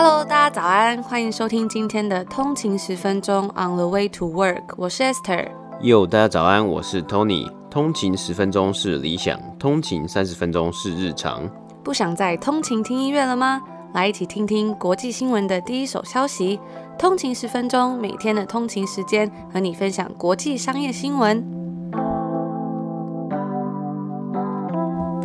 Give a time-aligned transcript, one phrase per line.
[0.00, 5.48] Hello，大家早安，欢迎收听今天的通勤十分钟 On the way to work，我是 Esther。
[5.80, 7.52] Yo，大家早安，我是 Tony。
[7.68, 11.50] 通勤十分钟是理想，通勤三十分钟是日常。
[11.82, 13.60] 不想再通勤听音乐了吗？
[13.92, 16.60] 来一起听听国际新闻的第一手消息。
[16.96, 21.44] 通勤十分钟，每天的通勤时间和你分享国际商业新闻。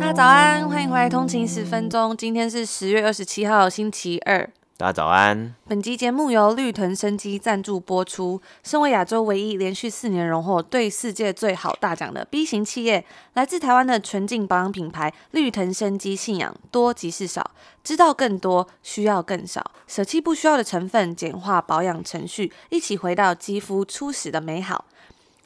[0.00, 2.16] 大家早安，欢迎回来通勤十分钟。
[2.16, 4.50] 今天是十月二十七号，星期二。
[4.76, 5.54] 大家早安。
[5.68, 8.42] 本集节目由绿藤生机赞助播出。
[8.64, 17.52] 身为亚洲唯一连续四年荣获对世界最好大奖的 B 型企业，来自台湾的纯净保养品牌绿藤生机，信仰多即是少，
[17.84, 24.86] 知道更多，需要更少，舍弃不需要的成分，简化保养程序，一起回到肌肤初始的美好。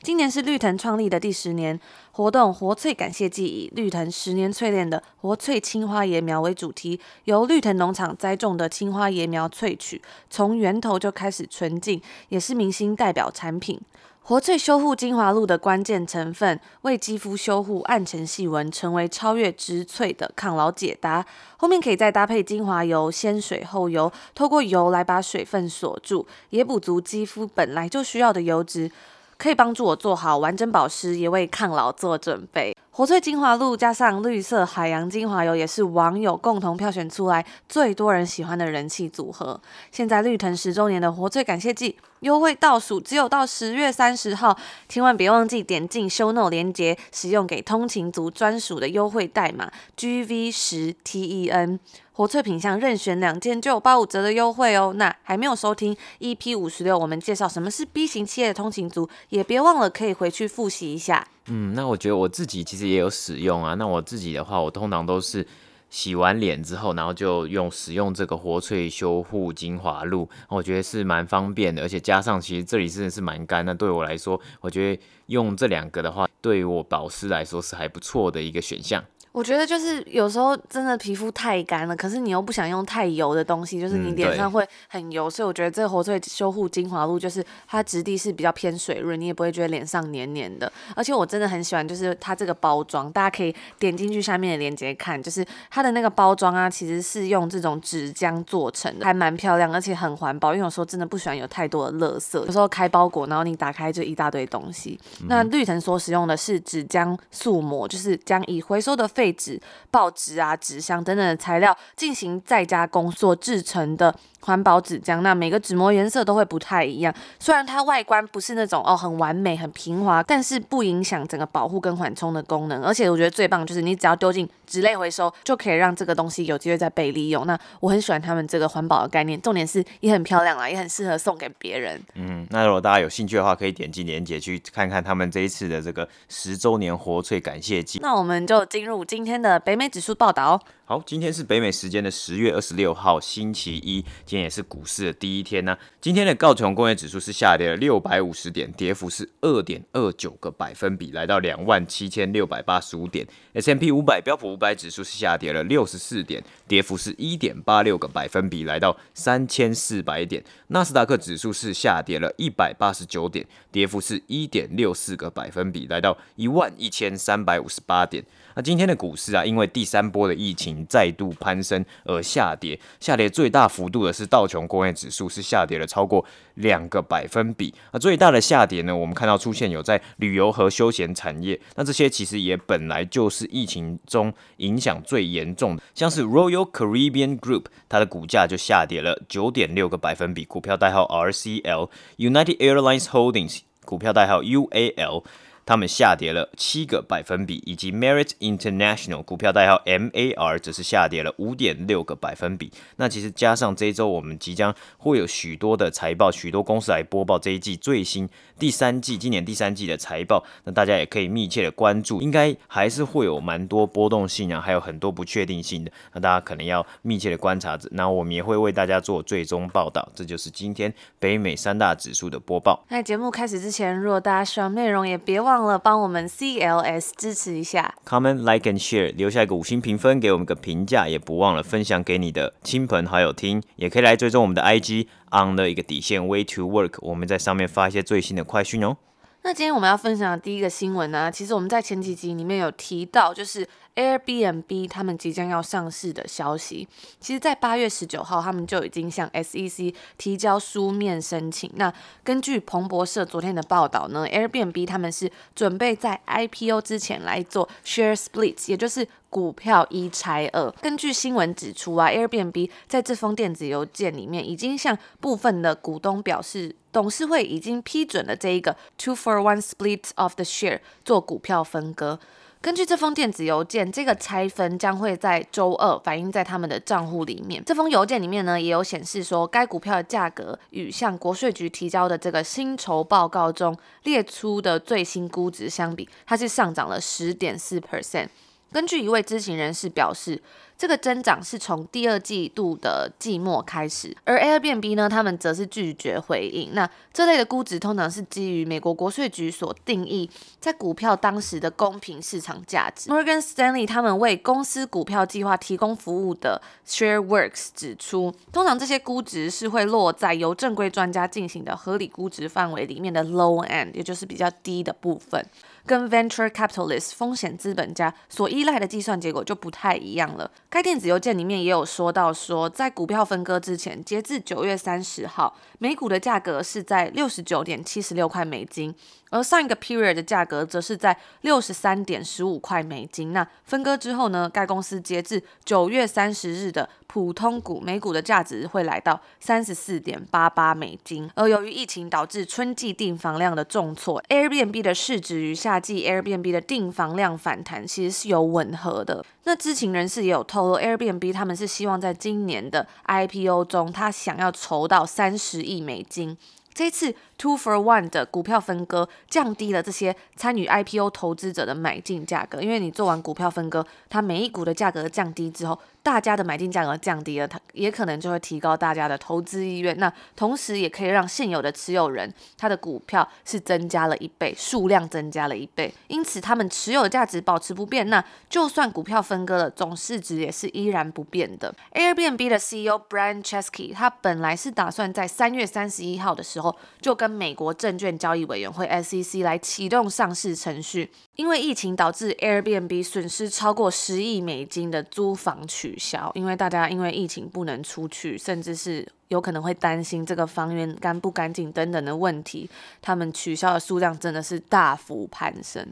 [0.00, 1.78] 今年是绿藤创立的第十年，
[2.12, 13.80] 活动活萃感谢祭以绿藤十年淬炼的活萃青花椰苗为主题，由绿藤农场栽种的青花椰苗萃取，从源头就开始纯净，也是明星代表产品。
[14.22, 21.26] 活萃修护精华露的关键成分，为肌肤修护暗沉细纹，成为超越植萃的抗老解答。
[21.56, 28.90] 后面可以再搭配精华油，先水后油，透过油来把水分锁住，也补足肌肤本来就需要的油脂。
[29.38, 32.76] 可以帮助我做好完整保湿，也为抗老做准备。
[32.98, 39.60] 活萃精华露加上绿色海洋精华油，也是网友共同票选出来最多人喜欢的人气组合。
[39.92, 51.78] 现在绿藤十周年的活萃感谢祭优惠倒数，只有到十月三十号，千万别忘记点进 show note 链接，使用给通勤族专属的优惠代码 GV 十 TEN。
[52.12, 54.92] 活萃品项任选两件就有八五折的优惠哦。
[54.96, 61.28] 那还没有收听 EP 五十六，我们介绍什么是 B 型企业的通勤族，也别忘了可以回去复习一下。
[61.50, 63.74] 嗯，那我觉得我自己其实也有使用啊。
[63.74, 65.46] 那我自己的话，我通常都是
[65.90, 71.82] 洗完脸之后，然后就用使用这个活萃修护精华露，我觉得是蛮方便的。
[71.82, 79.02] 而且加上其实这里真的是蛮干，那对我来说，我觉得用这两个的话，对于我保湿来说是还不错的一个选项。
[79.38, 90.70] 我觉得就是有时候真的皮肤太干了，可是你又不想用太油的东西，就是你脸上会很油，嗯、所以我觉得这个活萃修护精华露就是它质地是比较偏水润，你也不会觉得脸上黏黏的。
[90.96, 100.52] 而且我真的很喜欢，就是它这个包装，大家可以点进去下面的链接看，就是它的那个包装啊，其实是用这种纸浆做成的，还蛮漂亮，而且很环保。
[100.52, 104.98] 因为有时候真的不喜欢有太多的垃圾，有时候开包裹，然后你打开就一大堆东西。
[105.20, 117.14] 嗯、那绿藤所使用的是纸浆塑膜，就是将已回收的废纸、报纸啊、纸箱等等的材料进行再加工所制成的环保纸浆，那每个纸膜颜色都会不太一样。
[117.38, 122.82] 虽然它外观不是那种哦很完美、很平滑，但是不影响整个保护跟缓冲的功能。
[122.82, 127.46] 而且我觉得最棒就是你只要丢进纸类回收，就可以让这个东西有机会再被利用。
[127.46, 132.00] 那我很喜欢他们这个环保的概念，重点是也很漂亮啦，也很适合送给别人。
[132.14, 137.98] 嗯，那如果大家有兴趣的话，可以点击链接去看看他们这一次的这个十周年活萃感谢季。
[138.00, 140.62] 那我们就进入今今天的北美指数报道。
[140.84, 144.00] 好，今天是北美时间的十月二十六号，星期一。
[144.24, 153.26] 今天也是股市的第一天呢、今天的道琼工业指数是下跌了六百五十点，跌幅是二点二九个百分比，来到两万七千六百八十五点。
[153.54, 160.42] S M P 五百标普五百指数是下跌了六十四点，跌幅是一点八六个百分比，来到三千四百点。
[160.68, 168.24] 纳斯达克指数是下跌了一百八十九点，跌幅是一点六四个百分比，来到一万一千三百五十八点。
[168.58, 176.24] 那今天的股市啊，因为第三波的疫情再度攀升而下跌，下跌最大幅度的是道琼工业指数，是下跌了超过
[176.54, 177.72] 两个百分比。
[177.92, 195.22] 那最大的下跌呢，我们看到出现有在旅游和休闲产业，那这些其实也本来就是疫情中影响最严重的，像是 Royal Caribbean Group，它的股价就下跌了九点六个百分比，股票代号 RCL；United Airlines Holdings，股票代号 UAL。
[195.68, 202.72] 他们下跌了七个百分比，以及 Merit International 股票代号 MAR 则是下跌了五点六个百分比。
[202.96, 208.26] 那其实加上这一周，我们即将会有许多的财报，许多公司来播报这一季最新
[208.58, 210.42] 第三季、今年第三季的财报。
[210.64, 215.92] 那大家也可以密切的关注，应该还是会有蛮多波动性啊，还有很多不确定性的。
[216.14, 217.86] 那大家可能要密切的观察着。
[217.92, 220.08] 那我们也会为大家做最终报道。
[220.14, 222.82] 这就是今天北美三大指数的播报。
[222.88, 225.57] 在节目开始之前，如果大家需要内容，也别忘。
[225.58, 238.96] 忘了帮我们 CLS 支持一下，comment like and share，留下一个五星评分，给我们个评价，也不忘了分享给你的亲朋好友听，也可以来追踪我们的 IG on 的一个底线 way to work，我们在上面发一些最新的快讯哦。
[239.42, 243.66] 那今天我们要分享的第一个新闻呢，其实我们在前几集里面有提到，就是
[243.98, 246.86] Airbnb 他们即将要上市的消息。
[247.18, 251.68] 其实，在八月十九号，他们就已经向 SEC 提交书面申请。
[251.74, 251.92] 那
[252.22, 260.70] 根据彭博社昨天的报道呢，Airbnb 他们是准备在 IPO 之前来做 share splits，也就是股票一拆二。
[260.80, 272.20] 根据新闻指出啊，Airbnb 在这封电子邮件里面已经向部分的股东表示，董事会已经批准了这一个 two for one split of the share 做股票分割。
[272.60, 277.62] 根据这封电子邮件，这个拆分将会在周二反映在他们的账户里面。
[277.64, 288.26] 这封邮件里面呢，也有显示说，该股票的价格与向国税局提交的这个薪酬报告中列出的最新估值相比，它是上涨了十点四 percent。
[288.72, 290.40] 根据一位知情人士表示，
[290.76, 296.72] 这个增长是从第二季度的季末开始，而 Airbnb 呢，他们则是拒绝回应。
[296.74, 300.30] 那这类的估值通常是基于美国国税局所定义
[300.60, 303.10] 在股票当时的公平市场价值。
[303.10, 315.44] Morgan Stanley 他们为公司股票计划提供服务的 ShareWorks 指出，通常这些估值是会落在由正规专家进行的合理估值范围里面的 low end，也就是比较低的部分。
[315.88, 320.48] 跟 venture capitalist 风险资本家所依赖的计算结果就不太一样了。
[320.68, 328.94] 该电子邮件里面也有说到说，在股票分割之前，截至九月三十号，每股的价格是在六十九点七十六块美金。
[329.30, 333.34] 而上一个 period 的价格则是在六十三点十五块美金。
[333.34, 334.48] 那分割之后呢？
[334.48, 341.30] 该公司截至九月三十日的普通股每股的价值会来到三十四点八八美金。
[341.34, 349.24] 而由于疫情导致春季订房量的重挫，Airbnb 的市值于下即 Airbnb 的订房量反弹其实是有吻合的。
[349.44, 356.36] 那知情人士也有透露，Airbnb 他们是希望在今年的 IPO 中，他想要筹到三十亿美金。
[356.74, 369.96] 这次 Two for One 的股票分割降低了这些参与 IPO 投资者的买进价格，因为你做完股票分割，它每一股的价格降低之后，大家的买进价格降低了，它也可能就会提高大家的投资意愿。
[369.98, 378.08] 那同时也可以让现有的持有人他的股票是增加了一倍，数量增加了一倍，因此他们持有的价值保持不变。
[378.10, 381.72] 那就算股票分割了，总市值也是依然不变的。
[381.92, 399.06] Airbnb 的 CEO Brian Chesky 他本来是打算在三月三十一号的时候就跟美国证券交易委员会 SEC 来启动上市程序，因为疫情导致 Airbnb 损失超过十亿美金的租房取消，因为大家因为疫情不能出去，甚至是。
[399.28, 402.68] 有可能会担心这个房源干不干净等等的问题，
[403.00, 405.86] 他们取消的数量真的是大幅攀升。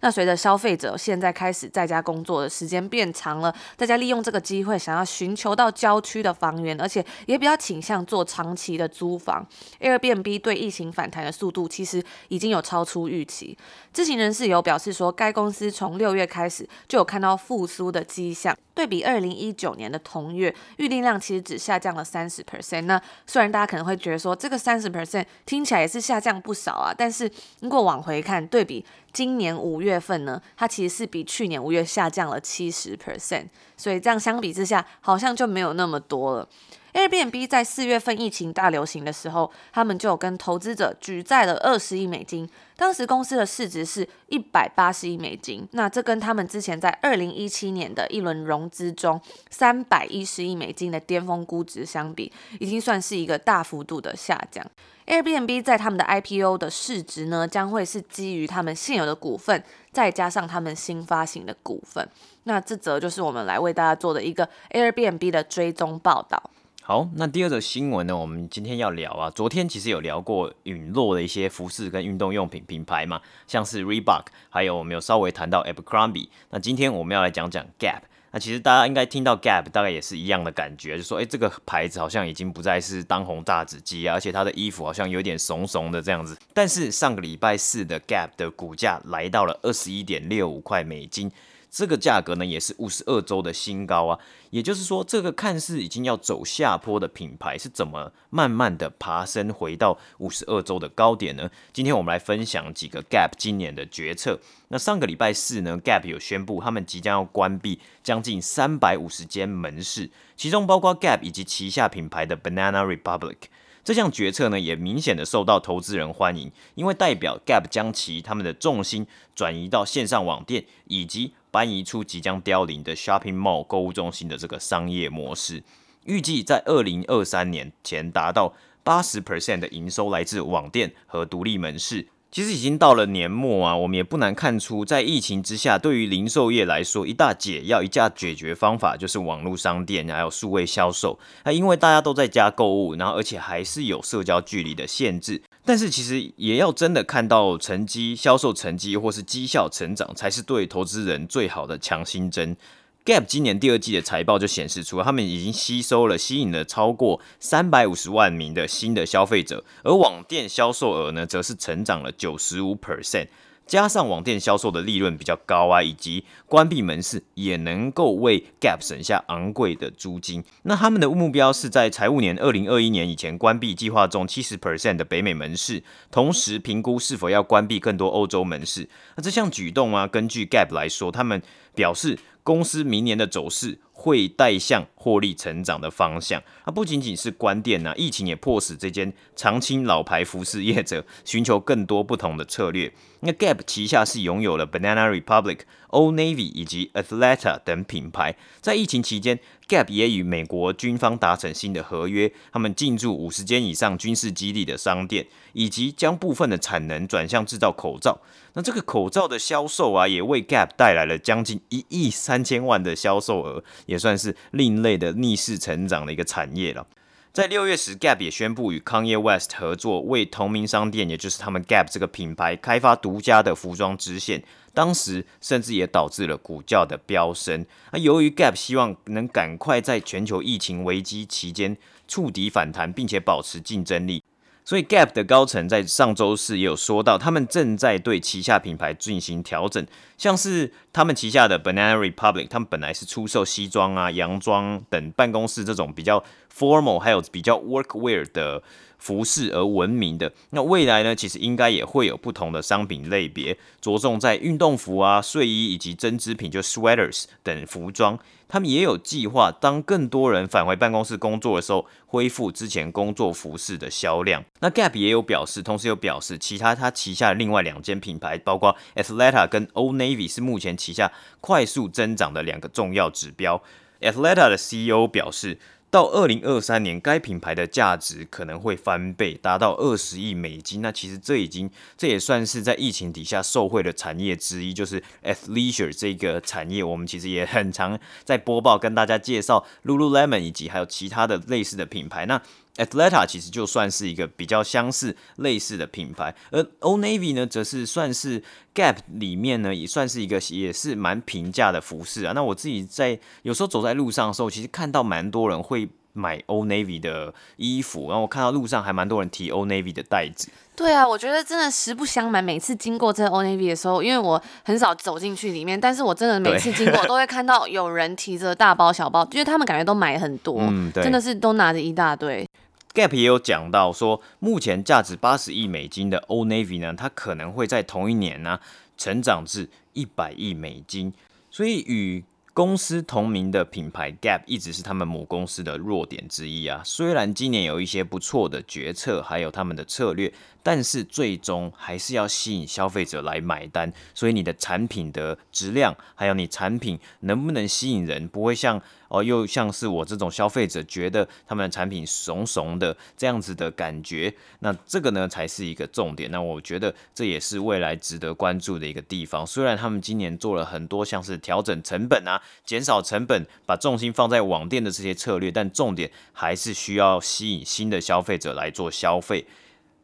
[0.00, 9.46] 那随着消费者现在开始在家工作的时间变长了，大家利用这个机会想要寻求到郊区的房源，而且也比较倾向做长期的租房。
[9.80, 13.56] Airbnb 对疫情反弹的速度其实已经有超出预期。
[13.92, 18.56] 知情人士有表示说，该公司从六月开始就有看到复苏的迹象。
[18.74, 22.81] 对比二零一九年的同月，预订量其实只下降了三十 percent。
[22.86, 27.30] 那虽然大家可能会觉得说这个三十 percent 听起来也是下降不少啊，但是
[27.60, 33.46] 如果往回看，对比今年五月份呢，它其实是比去年五月下降了七十 percent。
[33.76, 36.48] 所以这样相比之下，好像就没有那么多了。
[36.92, 45.66] Airbnb 在四月份疫情大流行的时候，他们就有跟投资者举债了二十亿美金，当时公司的市值是一百八十亿美金。
[45.72, 49.18] 那这跟他们之前在二零一七年的一轮融资中
[49.50, 52.30] 三百一十亿美金的巅峰估值相比，
[52.60, 54.64] 已经算是一个大幅度的下降。
[55.06, 62.06] Airbnb 在他们的 IPO 的市值呢，将会是基于他们现有的股份，再加上他们新发行的股份。
[62.44, 66.50] 那这则就是我们来为大家做的一个 Airbnb 的追踪报道。
[66.92, 68.14] 好，那第二则新闻呢？
[68.14, 76.28] 我们今天要聊啊，昨天其实有聊过陨落的一些服饰跟运动用品品牌嘛，像是 Reebok，还有我们有稍微谈到 Abercrombie。
[76.50, 78.02] 那今天我们要来讲讲 Gap。
[78.32, 86.36] 那其实大家应该听到 Gap，大概也是一样的感觉，就说，哎，这个牌子好像已经不再是当红炸子鸡啊，而且它的衣服好像有点怂怂的这样子。
[86.52, 91.32] 但是上个礼拜四的 Gap 的股价来到了二十一点六五块美金。
[91.72, 94.18] 这个价格呢，也是五十二周的新高啊，
[94.50, 101.50] 也就是说，这个看似已经要走下坡的品牌，是怎么慢慢的爬升回到五十二周的高点呢？
[101.72, 104.38] 今天我们来分享几个 Gap 今年的决策。
[104.68, 113.36] 那上个礼拜四呢，Gap 有宣布他们即将要关闭将近三百五十间门市，其中包括 Gap 以及旗下品牌的 Banana Republic。
[113.82, 125.62] 这项决策呢，也明显的受到投资人欢迎，因为代表 Gap 将其他们的重心转移到线上网店以及搬移出即将凋零的 shopping mall 购物中心的这个商业模式，
[126.06, 132.08] 预计在二零二三年前达到八十 percent 的营收来自网店和独立门市。
[132.30, 141.18] 其实已经到了年末啊，我们也不难看出，在疫情之下，对于零售业来说，一大解药、一大解决方法就是网络商店还有数位销售。
[141.44, 152.56] 那因为大家都在家购物，然后而且还是有社交距离的限制，但是其实也要真的看到成绩、销售成绩或是绩效成长，才是对投资人最好的强心针。
[153.04, 163.28] Gap 今年第二季的财报就显示出，他们已经吸收了、吸引了超过三百五十万名的新的消费者，而网店销售额呢，则是成长了九十五 percent。
[163.66, 170.44] 加上网店销售的利润比较高啊，以及关闭门市也能够为 Gap 省下昂贵的租金。
[170.62, 178.88] 那他们的目标是在财务年二零二一年以前关闭计划中七十 percent 的北美门市，同时评估是否要关闭更多欧洲门市。
[179.16, 181.40] 那这项举动啊，根据 Gap 来说，他们
[181.74, 186.42] 表示公司明年的走势会带向获利成长的方向。
[186.66, 192.92] 那不仅仅是关店啊，疫情也迫使这间长青老牌服饰业者寻求更多不同的策略。
[193.20, 198.34] 那 Gap 旗下是拥有了 Banana Republic、Old Navy 以及 Athleta 等品牌。
[198.60, 208.20] 在疫情期间，Gap 也与美国军方达成新的合约，他们进驻五十间以上军事基地的商店，以及将部分的产能转向制造口罩。
[208.54, 216.86] 那这个口罩的销售啊，也为 Gap 带来了将近一亿三千万的销售额，也算是另类的逆势成长的一个产业了。
[217.32, 224.42] 在六月时，Gap 也宣布与 Kanye West 合作，为同名商店，也就是他们 Gap 这个品牌开发独家的服装支线。
[224.74, 227.64] 当时甚至也导致了股价的飙升。
[227.90, 234.22] 那由于 Gap 希望能赶快在全球疫情危机期间触底反弹，并且保持竞争力。
[234.64, 239.84] 所以，Gap 的高层在上周四也有说到，他们正在对旗下品牌进行调整，
[240.16, 246.22] 像是他们旗下的 Banana Republic，他们本来是出售西装啊、洋装等办公室这种比较
[246.56, 248.62] formal，还有比较 workwear 的。
[249.02, 258.16] 服饰而闻名的，那未来呢，其实应该也会有不同的商品类别，着重在运动服啊、睡衣以及针织品，就 sweaters 等服装。
[258.46, 264.44] 他们也有计划，当更多人返回办公室工作的时候，恢复之前工作服饰的销量。
[264.60, 273.60] 那 Gap 也有表示，同时有表示，其他他旗下另外两间品牌，包括 Athleta 跟 Old Navy，是目前旗下快速增长的两个重要指标。
[274.00, 275.58] Athleta 的 CEO 表示。
[275.92, 280.80] 到二零二三年，该品牌的价值可能会翻倍，达到二十亿美金。
[280.80, 286.82] 那其实这已经，这也算是在疫情底下受惠的产业之一，就是 athleisure 这个产业。
[286.82, 292.24] 我们其实也很常在播报跟大家介绍 Lululemon 以及还有其他的类似的品牌。
[292.24, 292.40] 那
[292.76, 298.42] Athleta 其实就算是一个比较相似类似的品牌，而 Old Navy 呢，则是算是
[298.74, 302.32] Gap 里面呢，也算是一个也是蛮平价的服饰啊。
[302.32, 310.50] 那我自己在有时候走在路上的时候，其实看到蛮多人会买 Old Navy 的衣服，然后我看到路上还蛮多人提 Old Navy 的袋子。
[310.74, 320.60] 对啊，我觉得真的实不相瞒，每次经过这个 Old Navy 的时候，因为我很少走进去里面，但是我真的每次经过都会看到有人提着大包小包，因为他们感觉都买很多，
[320.94, 322.46] 真的是都拿着一大堆。
[322.94, 328.60] Gap 也有讲到说，目前价值八十亿美金的 Old Navy 呢，它可能会在同一年呢、啊、
[328.98, 331.14] 成长至一百亿美金，
[331.50, 336.82] 所以与公司同名的品牌 Gap 一直是他们母公司的弱点之一啊。
[336.84, 340.30] 虽然今年有一些不错的决策，还有他们的策略，
[340.62, 343.92] 但是最终还是要吸引消费者来买单。
[344.14, 348.80] 所以你的产品的质量，还有你产品能不能吸引人，不会像。
[349.08, 356.30] 哦，又像是我这种消费者觉得他们的产品怂怂的这样子的感觉，那这个呢才是一个重点。
[356.30, 359.46] 那我觉得这也是未来值得关注的一个地方。
[359.46, 369.44] 虽然他们今年做了很多像是调整成本啊、减少成本、把重心放在网店的这些策略，但重点还是需要吸引新的消费者来做消费。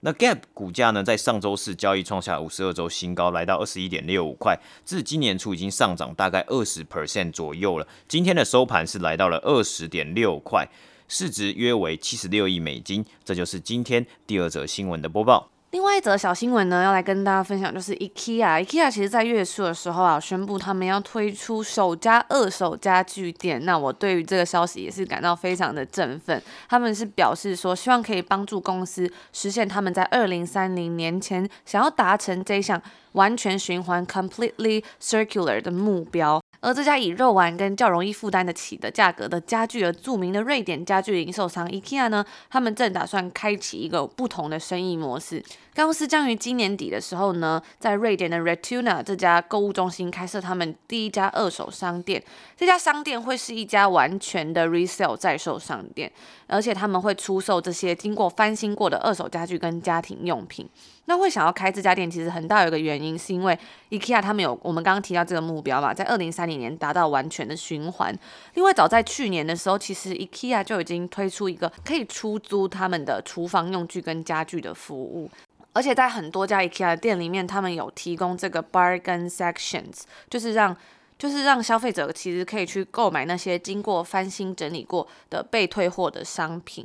[0.00, 7.88] 那 Gap 股价呢，在上周四交易创下五十二周新高，来到二十一点六五块，至今年初已经上涨大概二十 percent 左右了。
[8.06, 10.68] 今天的收盘是来到了二十点六块，
[11.08, 13.04] 市值约为七十六亿美金。
[13.24, 15.50] 这就是今天第二则新闻的播报。
[15.70, 18.64] 另外一则小新闻呢，要来跟大家分享，就是 IKEA。
[18.64, 23.62] IKEA 其实在月初的时候啊，宣布他们要推出首家二手家具店。
[23.66, 26.42] 那我对于这个消息也是感到非常的振奋。
[26.70, 32.80] 他们是表示说，希望可以帮助公司实现他们在二零三零年前想要达成这项
[33.12, 36.40] 完全循环 （completely circular） 的目标。
[36.60, 45.42] 而这家以肉丸跟较容易负担得起的价格的家具而著名的瑞典家具零售商 IKEA 呢，他们正打算开启一个不同的生意模式。
[45.78, 52.20] 该公司将于今年底的时候呢，在瑞典的 Retuna 这家购物中心开设他们第一家二手商店。
[52.56, 56.10] 这家商店会是一家完全的 resale 在售商店，
[56.48, 60.68] 而且他们会出售这些经过翻新过的二手家具跟家庭用品。
[61.04, 63.56] 那会想要开这家店，其实很大有一个原因，是因为
[63.90, 68.12] IKEA 他们有我们刚刚提到这个目标嘛，在二零三零年达到完全的循环。
[68.54, 75.30] 另外，早在去年的时候，其实 IKEA 就已经推出一个可以出租他们的厨房用具跟家具的服务，
[75.78, 80.76] 而且在很多家 IKEA 店里面，他们有提供这个 bargain sections，就是让
[81.16, 86.84] 就是让消费者其实可以去购买那些经过翻新整理过的被退货的商品。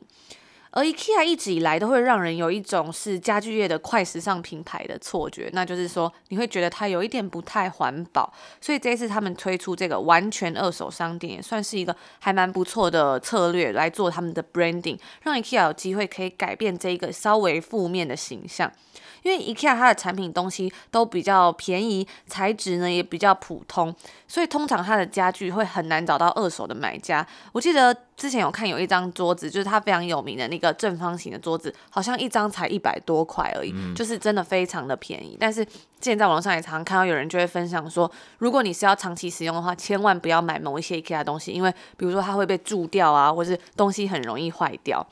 [0.75, 18.71] 而 IKEA 一直以来都会让人有一种是家具业的快时尚品牌的错觉，那就是说你会觉得它有一点不太环保，所以这一次他们推出这个完全二手商店，也算是一个还蛮不错的策略来做他们的 branding，让 IKEA 有机会可以改变这一个稍微负面的形象。
[19.23, 23.93] 因为 IKEA 它的产品东西都比较便宜，材质呢也比较普通，
[24.27, 27.25] 所以通常它的家具会很难找到二手的买家。
[27.51, 35.37] 我记得之前有看有一张桌子，就是它非常有名的那个正方形的桌子，好像一张才一百多块而已，嗯，就是真的非常的便宜。
[35.39, 35.65] 但是
[36.01, 45.05] 现在网络上也常常看到有人就会分享说，如果你是要长期使用的话，千万不要买某一些 IKEA 东西，因为比如说它会被蛀掉啊，或是东西很容易坏掉。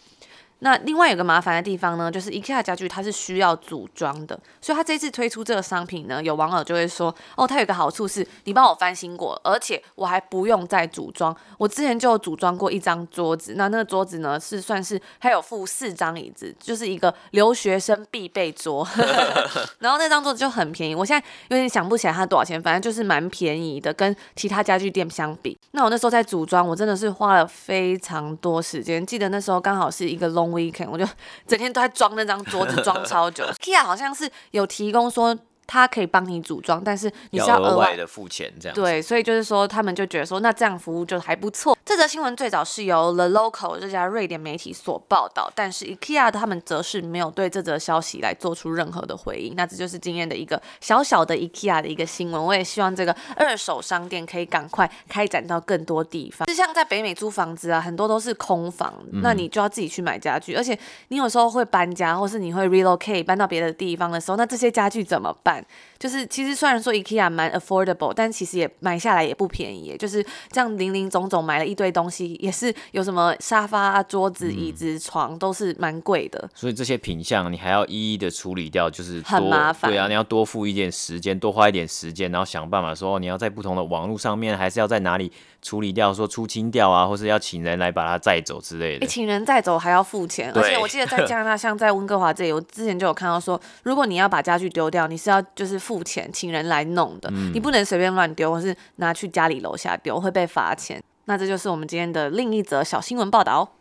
[0.63, 11.35] 那另外有个麻烦的地方呢，就是 IKEA 家具它是需要组装的，所以它这次推出这个商品呢，有网友就会说，哦，它有个好处是，你帮我翻新过，而且我还不用再组装。
[11.57, 18.87] 我之前就组装过一张桌子，那那个桌子呢是算是还有附四张椅子，就是一个留学生必备桌。
[19.79, 25.57] 然后那张桌子就很便宜，我现在有点想不起来它多少钱，反正就是蛮便宜的，跟其他家具店相比。
[25.71, 30.50] 那我那时候在组装，我真的是花了非常多时间，记得那时候刚好是一个 long。
[30.51, 31.07] Weekend 我就
[31.47, 33.43] 整天都在装那张桌子，装超久。
[33.59, 35.37] IKEA 好像是有提供说。
[35.71, 38.75] 他可以帮你组装，但是你是要额外，额外的付钱这样。
[38.75, 41.77] 对，所以就是说，他们就觉得说，那这样服务就还不错。
[41.85, 49.55] 这则新闻最早是由 The Local 这家瑞典媒体所报道，但是 IKEA 他们则是没有对这则消息来做出任何的回应。
[49.55, 52.43] 那这就是今天的一个小小的 IKEA 的一个新闻。
[52.43, 56.45] 我也希望这个二手商店可以赶快开展到更多地方。
[56.47, 65.60] 就像在北美租房子啊，很多都是空房，那你就要自己去买家具，而且你有时候会搬家，或是你会 relocate 搬到别的地方的时候，那这些家具怎么办？
[65.99, 69.95] 就是其实虽然说 IKEA 蛮 affordable，但其实也买下来也不便宜。
[69.97, 76.49] 就是这样零零总总买了一堆东西，也是有什么沙发、桌子、椅子、床，都是蛮贵的。
[76.55, 79.91] 所以这些品相你还要一一的处理掉，就是很麻烦。
[79.91, 89.05] 对啊，你要多付一点时间，多花一点时间，然后想办法说你要在不同的网络上面，还是要在哪里处理掉，说出清掉啊，或是要请人来把它载走之类的。
[89.05, 95.81] 欸，请人载走还要付钱，而且我记得在加拿大，像在温哥华这里，我之前就有看到说，如果你要把家具丢掉，你是要就是。
[95.81, 101.03] 付钱请人来弄的，嗯、你不能随便乱丢，或是拿去家里楼下丢，会被罚钱。
[101.25, 103.73] 那这就是我们今天的另一则小新闻报道。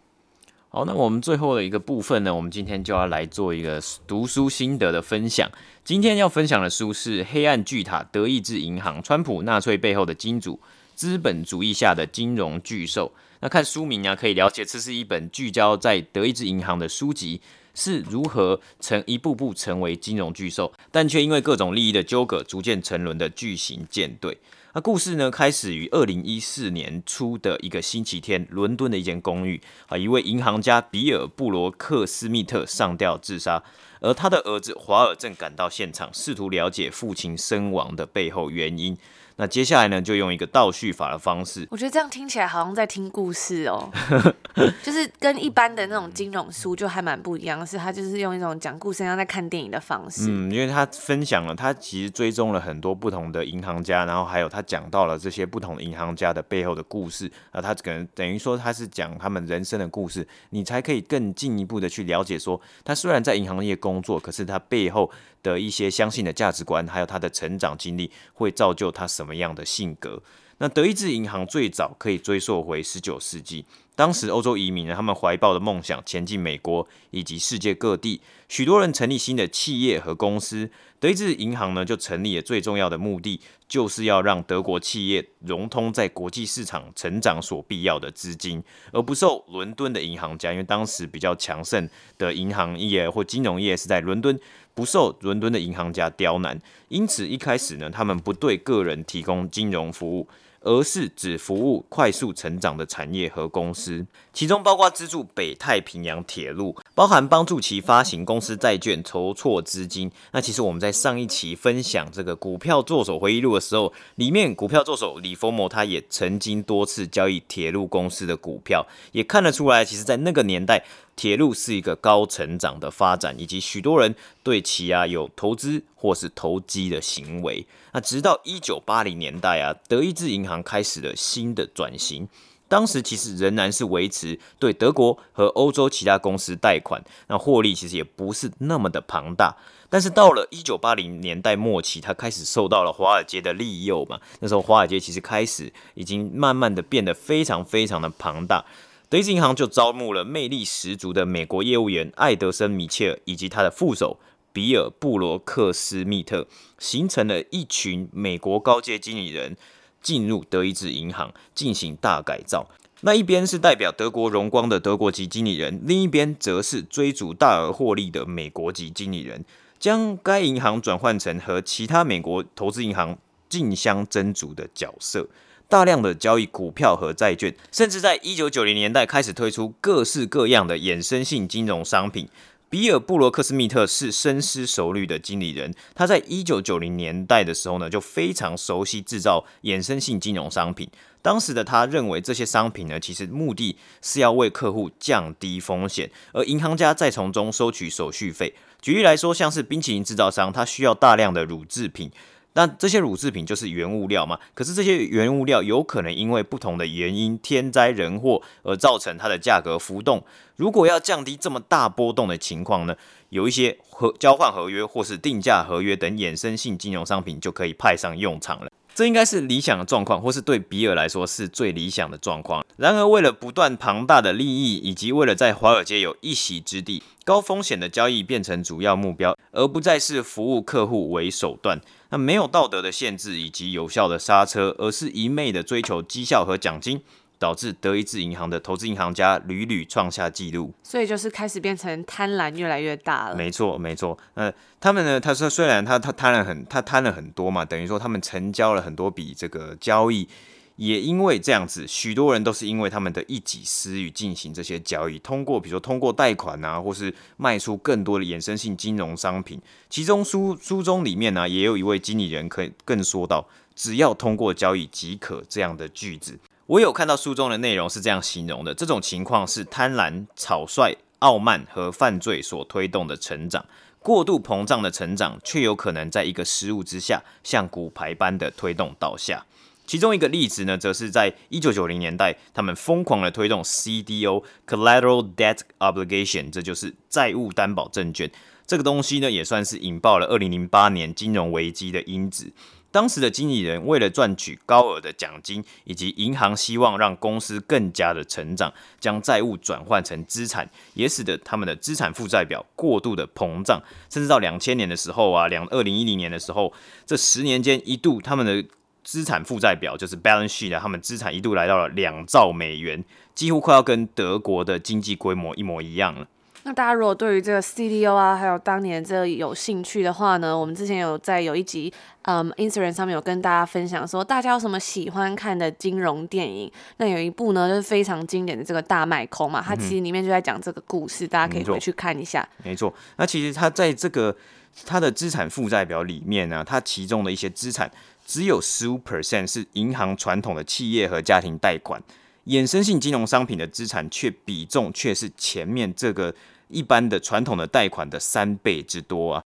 [0.71, 5.49] 好，那我们最后的一个部分呢，我们今天就要来做一个读书心得的分享。
[5.85, 10.59] 今天要分享的书是《黑暗巨塔：德意志银行、川普纳粹背后的金主、
[11.01, 13.07] 资本主义下的金融巨兽》。
[13.41, 17.41] 那看书名啊，可以了解这是一本聚焦在德意志银行的书籍。
[17.73, 24.37] 是如何成一步步成为金融巨兽，但却因为各种利益的纠葛，逐渐沉沦的巨型舰队。
[24.75, 33.63] 那故事呢，开始于二零一四年初的一个星期天，伦敦的一间公寓啊，一位银行家比尔布罗克斯密特上吊自杀，
[34.01, 38.99] 而他的儿子华尔正赶到现场，试图了解父亲身亡的背后原因。
[39.41, 41.67] 那接下来呢，就用一个倒叙法的方式。
[41.71, 43.91] 我觉得这样听起来好像在听故事哦，
[44.85, 50.27] 就是跟一般的那种金融书就还蛮不一样，是他就是用一种讲故事，像在看电影的方式。
[50.29, 65.11] 嗯，因为他分享了，他其实追踪了很多不同的银行家，然后还有他讲到了这些不同的银行家的背后的故事啊，他可能等于说他是讲他们人生的故事，你才可以更进一步的去了解说，他虽然在银行业工作，可是他背后
[65.43, 70.21] 的一些相信的价值观，还有他的成长经历，会造就他什么么样的性格。
[70.59, 73.65] 那德意志银行最早可以追溯回十九世纪，
[73.95, 82.43] 当时欧洲移民呢，他们怀抱的梦想前进美国以及世界各地，许多人成立新的企业和公司，德意志银行呢就成立了。
[82.43, 88.63] 最重要的目的就是要让德国企业融通在国际市场成长所必要的资金，
[88.93, 91.89] 而不受伦敦的银行家，因为当时比较强盛
[92.19, 94.39] 的银行业或金融业是在伦敦。
[94.75, 100.29] 不受伦敦的银行家刁难，因此一开始呢，他们不对个人提供金融服务，
[100.61, 110.11] 而是只服务快速成长的产业和公司，其中包括资助北太平洋铁路，包含帮助其发行公司债券筹措资金。
[110.33, 120.85] 那其实我们在上一期分享这个股票作手回忆录的时候，里面股票作手李佛摩他也曾经多次交易铁路公司的股票，也看得出来，其实在那个年代。
[121.17, 127.67] 铁路是一个高成长的发展，以及许多人对其啊有投资或是投机的行为。
[127.93, 132.29] 那直到一九八零年代啊，德意志银行开始了新的转型。
[132.69, 139.57] 当时其实仍然是维持对德国和欧洲其他公司贷款，那获利其实也不是那么的庞大。
[139.89, 144.21] 但是到了一九八零年代末期，它开始受到了华尔街的利诱嘛。
[144.39, 148.65] 那时候华尔街其实开始已经慢慢的变得非常非常的庞大。
[149.09, 154.21] 德意志银行就招募了魅力十足的美国业务员艾德森·米切尔以及他的副手
[154.53, 156.47] 比尔·布罗克斯密特，
[156.79, 159.57] 形成了一群美国高阶经理人
[160.03, 162.69] 进入德意志银行进行大改造。
[163.03, 169.43] 那一边是代表德国荣光的德国籍经理人，另一边则是追逐大额获利的美国籍经理人，
[169.79, 173.17] 将该银行转换成和其他美国投资银行
[173.49, 175.29] 竞相争逐的角色。
[175.67, 182.29] 大量的交易股票和债券，甚至在一九九零年代开始推出各式各样的衍生性金融商品。
[182.71, 190.89] 比尔·布罗克斯密特是深思熟虑的经理人，他在一九九零年代的时候呢，就非常熟悉制造衍生性金融商品。
[191.21, 198.55] 当时的他认为，这些商品呢，其实目的是要为客户降低风险，而银行家再从中收取手续费。
[198.81, 202.13] 举例来说，像是冰淇淋制造商，他需要大量的乳制品。
[202.55, 204.39] 那这些乳制品就是原物料嘛？
[204.55, 210.23] 可是这些原物料有可能因为不同的原因，天灾人祸而造成它的价格浮动。
[210.57, 212.97] 如果要降低这么大波动的情况呢，
[213.31, 218.71] 有一些合交换合约或是定价合约等衍生性金融商品就可以派上用场了。
[218.93, 222.67] 这应该是理想的状况，或是对比尔来说是最理想的状况。
[222.77, 231.81] 然而，为了不断庞大的利益，以及为了在华尔街有一席之地，高风险的交易变成主要目标，而不再是服务客户为手段。
[232.11, 237.01] 那没有道德的限制以及有效的刹车，而是一昧的追求绩效和奖金。
[237.41, 243.35] 导致德意志银行的投资银行家屡屡创下纪录，所以就是开始变成贪婪越来越大了。
[243.35, 244.17] 没错，没错。
[244.35, 245.19] 呃，他们呢？
[245.19, 250.29] 他说，虽然他他贪了很，他贪了很多嘛，等于说他们成交了很多笔这个交易，
[250.77, 259.59] 也因为这样子，许多人都是因为他们的一己私欲进行这些交易，通过比如说通过贷款啊，或是卖出更多的衍生性金融商品。
[259.89, 266.39] 其中书书中里面呢、啊，也有一位经理人可以更说到，只要通过交易即可这样的句子。
[266.71, 273.67] 我有看到书中的内容是这样形容的：这种情况是贪婪、草率、傲慢和犯罪所推动的成长，
[273.99, 279.45] 过度膨胀的成长，却有可能在一个失误之下，像骨牌般的推动倒下。
[279.85, 288.31] 其中一个例子呢，则是在一九九零年代，他们疯狂的推动 CDO（Collateral Debt Obligation），这就是债务担保证券。
[288.65, 292.53] 这个东西呢，也算是引爆了二零零八年金融危机的因子。
[292.93, 306.73] 当时的经理人为了赚取高额的奖金，以及银行希望让公司更加的成长，将债务转换成资产，也使得他们的资产负债表过度的膨胀，甚至到两千年的时候啊，两二零一零年的时候，
[307.07, 308.65] 这十年间一度他们的
[309.05, 316.27] 资产负债表就是 balance sheet 啊，他们资产一度来到了两兆美元，几乎快要跟德国的经济规模一模一样了。
[316.63, 321.93] 那大家如果对于这个 CDO 啊，还有当年这有兴趣的话呢，我们之前有在有一集，
[322.23, 326.71] 嗯，Instagram 上面有跟大家分享说，大家有什么喜欢看的金融电影？
[326.99, 332.47] 那有一部呢，就是非常经典的这个大卖空嘛，它其实里面就在讲这个故事，嗯、大家可以回去看一下。
[332.63, 334.37] 没错，那其实它在这个
[334.85, 337.91] 它的资产负债表里面呢，它其中的一些资产
[338.27, 342.03] 只有十五 percent 是银行传统的企业和家庭贷款。
[342.47, 346.35] 衍生性金融商品的资产却比重却是前面这个
[346.71, 349.43] 一般的传统的贷款的三倍之多啊！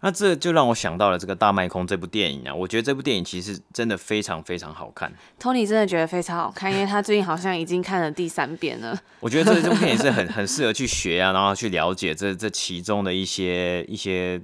[0.00, 2.54] 那这就让我想到了这个大麦空这部电影啊！
[2.54, 5.10] 我觉得这部电影其实真的非常非常好看。
[5.40, 8.98] Tony 真的觉得非常好看，因为他最近好像已经看了第三遍了。
[9.20, 14.38] 我觉得这这部电影是很很适合去学啊，然后去了解这这其中的一些一些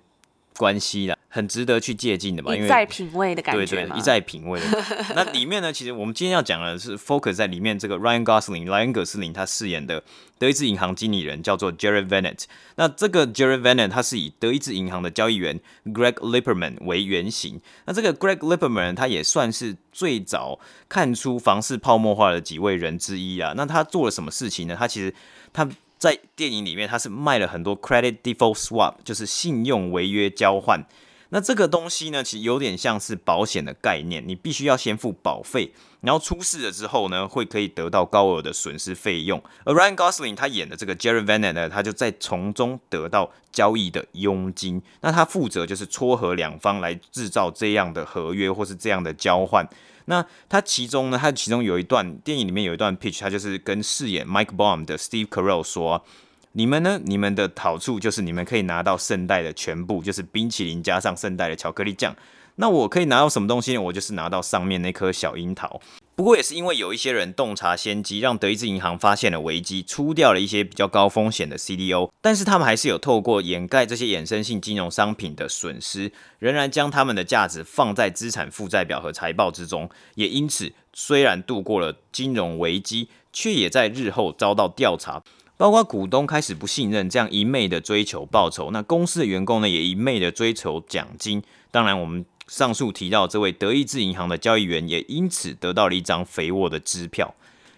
[0.57, 1.17] 关系啦。
[1.33, 4.67] 很值得去借鉴的嘛，因为在品味的感觉，对对，一再品味的。
[5.15, 10.03] 那里面呢，其实我们今天要讲的是 focus 在里面这个 Ryan Gosling 莱恩·葛斯林他饰演的
[10.41, 12.47] 德意志银行经理人叫做 Jared Venet。
[12.75, 17.61] 那这个 Jared Venet 他是以德意志银行的交易员 Greg Lipperman 为原型。
[17.85, 20.59] 那这个 Greg Lipperman 他也算是最早
[20.89, 23.55] 看出房市泡沫化的几位人之一啊。
[23.57, 24.75] 那他做了什么事情呢？
[24.77, 25.15] 他其实
[25.53, 25.69] 他
[26.01, 30.83] 在电影里面他是卖了很多 credit default swap，就是信用违约交换。
[31.29, 39.41] 那这个东西呢，其实有点像是保险的概念，你必须要先付保费，然后出事了之后呢，会可以得到高额的损失费用。
[39.65, 44.83] 而 Ryan Gosling 他演的这个 Jerry Vanet 呢，他就在从中得到交易的佣金。
[45.03, 49.69] 那他负责就是撮合两方来制造这样的合约或是这样的交换。
[50.11, 56.05] 那他其中呢，他其中有一段电影里面有一段 pitch，他就是跟饰演 Mike Baum 的 Steve Carell 说。
[56.53, 57.01] 你们呢？
[57.05, 62.13] 你们的好处就是你们可以拿到圣代的全部，就是冰淇淋加上圣代的巧克力酱。
[62.61, 63.81] 那我可以拿到什么东西呢？
[63.81, 65.81] 我就是拿到上面那颗小樱桃。
[66.15, 72.11] 不过也是因为有一些人洞察先机，让德意志银行发现了危机，出掉了一些比较高风险的 CDO。
[72.21, 79.89] 但是他们还是有透过掩盖这些衍生性金融商品的损失，仍然将他们的价值放在资产负债表和财报之中。
[80.17, 85.23] 也因此，虽然度过了金融危机，却也在日后遭到调查。
[85.57, 91.43] 包括股东开始不信任，这样一昧的追求报酬，那公司的员工呢，也一昧的追求奖金。
[91.71, 97.33] 当然，我们上述提到这位德意志银行的交易员，也因此得到了一张肥沃的支票。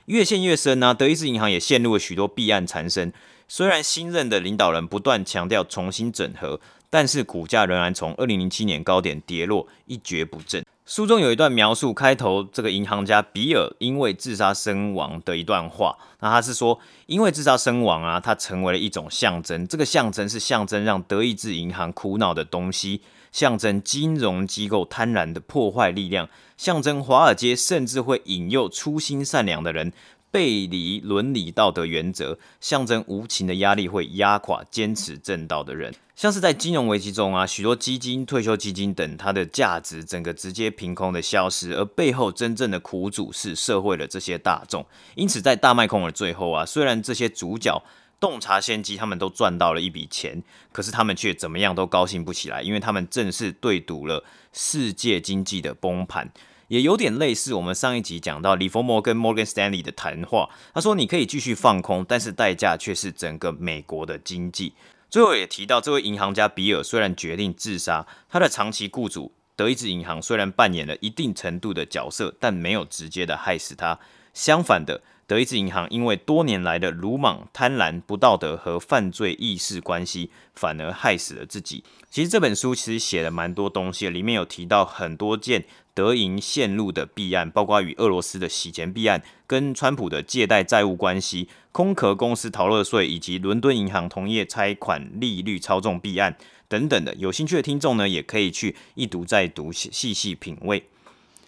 [0.06, 3.12] 越陷越深呢、啊，德意志银行也陷入了许多弊案缠身。
[3.46, 6.58] 虽然新任的领导人不断强调重新整合，
[6.88, 10.64] 但是股价仍然从二零零七年高点跌落，一蹶不振。
[10.86, 23.02] 书中有一段描述开头这个银行家比尔因为自杀身亡的一段话，那他是说，因为自杀身亡啊，他成为了一种象征，这个象征是象征让德意志银行苦恼的东西，
[23.32, 29.92] 象征金融机构贪婪的破坏力量，象征华尔街甚至会引诱初心善良的人。
[30.30, 35.94] 背离伦理道德原则，象征无情的压力会压垮坚持正道的人。
[36.16, 44.86] 像是在金融危机中啊，许多基金、退休基金等，它的价值整个直接凭空的消失，而背后真正的苦主是社会的这些大众。
[45.16, 47.82] 因此，在大卖空的最后啊，虽然这些主角
[48.22, 56.30] 洞察先机，他们都赚到了一笔钱，可是他们却怎么样都高兴不起来，因为他们正是对赌了世界经济的崩盘。
[56.68, 60.48] 也有点类似我们上一集讲到李佛摩跟 Morgan Stanley 的谈话。
[60.72, 64.72] 他说：“你可以继续放空，但是代价却是整个美国的经济。”
[65.10, 73.98] 最后也提到，这位银行家比尔虽然决定自杀，他的长期雇主德意志银行虽然扮演了一定程度的角色，但没有直接的害死他。
[74.32, 75.02] 相反的，
[75.32, 81.82] 德意志银行因为多年来的鲁莽、贪婪、不道德和犯罪意识关系，反而害死了自己。
[82.10, 85.64] 其实这本书其实写了蛮多东西，里面有提到很多件。
[85.94, 96.36] 德银陷入的弊案，包括与俄罗斯的洗钱弊案、跟川普的借贷债务关系、空壳公司逃漏税，以及伦敦银行同业拆款利率操纵弊案
[96.68, 97.14] 等等的。
[97.14, 100.84] 有兴趣的听众呢，也可以去一读再读，细细品味。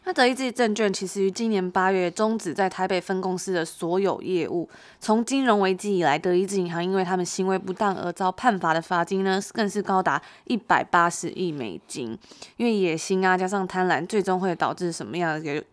[0.07, 4.69] 那德意志证券其实于今年八月终止在台北分公司的所有业务。
[5.01, 12.19] 从金融危机以来，德意志银行因为他们行为不当而遭判罚的罚金呢，更是高达一百八十亿美金。
[12.57, 15.65] 因为野心啊，加上贪婪，最终会导致什么样的？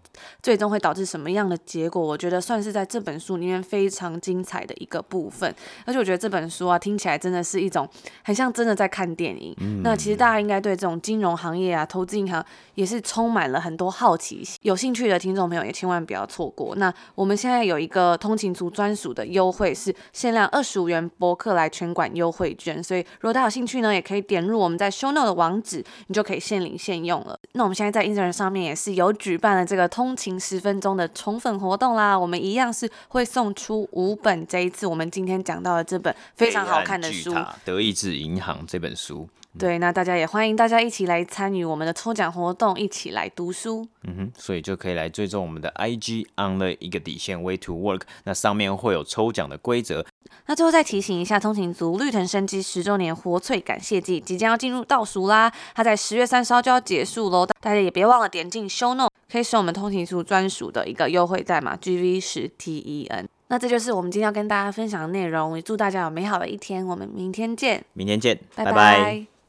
[0.44, 2.02] 最终会导致什么样的结果？
[2.02, 5.50] 我觉得算是在这本书里面非常精彩的一个部分。
[5.86, 7.88] 而且我觉得这本书啊，听起来真的是一种
[8.22, 9.56] 很像真的在看电影。
[9.62, 14.60] 嗯、那其实大家应该对这种金融行业啊、投资银行也是充满了很多好奇心。
[14.64, 16.76] 有兴趣的听众朋友也千万不要错过。
[16.76, 22.84] 那我们现在有一个通勤族专属的优惠，是限量二十五元博客来全馆优惠券。
[22.84, 27.40] 所以如果大家有兴趣呢，也可以点入我们在 show not 的网址，你就可以现领现用了。
[27.54, 30.02] 那我们现在在 Instagram 上面也是有举办了这个通。
[30.12, 37.32] 通勤十分钟的宠粉活动啦，我们一样是会送出五本这一次我们今天讲到的这本非常好看的书
[37.64, 39.30] 《德意志银行》这本书。
[39.60, 43.88] 对，那大家也欢迎大家一起来参与我们的抽奖活动，一起来读书。
[44.04, 50.06] 嗯哼，所以就可以来追踪我们的 IG on 的一个底线 Way to Work，那上面会有抽奖的规则。
[50.46, 59.12] 那最后再提醒一下，通勤族绿藤生机十周年活萃感谢季即将要进入倒数啦，它在十月三十号就要结束喽，大家也别忘了点进 Show Note。
[59.30, 63.26] 可以使用我们通勤族专属的一个优惠代码 GV 十 TEN。
[63.48, 65.56] 那这就是我们今天要跟大家分享的内容。
[65.56, 67.84] 也祝大家有美好的一天，我们明天见。
[67.94, 68.72] 明天见，拜拜。
[68.72, 69.41] 拜拜。